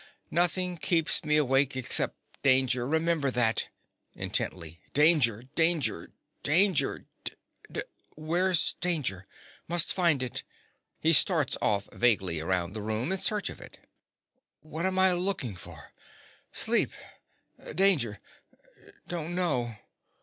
[0.31, 7.05] Nothing keeps me awake except danger—remember that—(intently) danger, danger, danger,
[7.71, 7.83] dan—
[8.15, 9.27] Where's danger?
[9.67, 10.41] Must find it.
[11.01, 13.77] (He starts of vaguely around the room in search of it.)
[14.61, 15.93] What am I looking for?
[16.51, 19.75] Sleep—danger—don't know.